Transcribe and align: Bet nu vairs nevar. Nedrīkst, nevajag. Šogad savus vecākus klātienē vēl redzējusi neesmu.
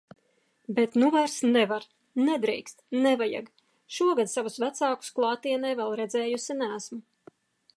Bet 0.77 0.95
nu 1.01 1.09
vairs 1.15 1.35
nevar. 1.55 1.85
Nedrīkst, 2.29 2.81
nevajag. 3.03 3.51
Šogad 3.99 4.33
savus 4.33 4.57
vecākus 4.65 5.13
klātienē 5.21 5.75
vēl 5.83 5.95
redzējusi 6.01 6.57
neesmu. 6.65 7.01